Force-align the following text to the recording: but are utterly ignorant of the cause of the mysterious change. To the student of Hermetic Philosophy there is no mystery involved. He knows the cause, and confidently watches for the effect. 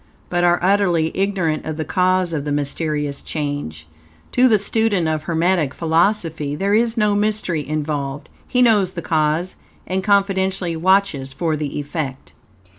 but 0.31 0.43
are 0.43 0.57
utterly 0.63 1.11
ignorant 1.13 1.63
of 1.63 1.77
the 1.77 1.85
cause 1.85 2.33
of 2.33 2.43
the 2.43 2.51
mysterious 2.51 3.21
change. 3.21 3.85
To 4.31 4.47
the 4.47 4.57
student 4.57 5.07
of 5.07 5.21
Hermetic 5.25 5.75
Philosophy 5.75 6.55
there 6.55 6.73
is 6.73 6.97
no 6.97 7.13
mystery 7.13 7.67
involved. 7.67 8.27
He 8.47 8.63
knows 8.63 8.93
the 8.93 9.03
cause, 9.03 9.57
and 9.85 10.03
confidently 10.03 10.75
watches 10.75 11.33
for 11.33 11.55
the 11.55 11.77
effect. 11.77 12.33